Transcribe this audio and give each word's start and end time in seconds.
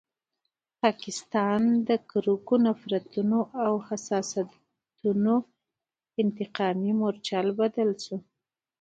پاکستان 0.81 1.61
د 1.87 1.89
کرکو، 2.09 2.55
نفرتونو 2.67 3.39
او 3.65 3.73
حسادتونو 3.87 5.35
انتقامي 6.21 6.91
مورچل 6.99 7.47
بدل 7.59 7.89
شو. 8.03 8.17